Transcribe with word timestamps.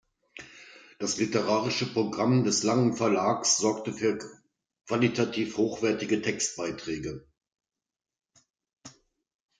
Das 0.97 1.17
literarische 1.17 1.85
Programm 1.93 2.43
des 2.43 2.63
Langen 2.63 2.95
Verlags 2.95 3.57
sorgte 3.57 3.93
für 3.93 4.17
qualitativ 4.87 5.57
hochwertige 5.57 6.23
Textbeiträge. 6.23 7.27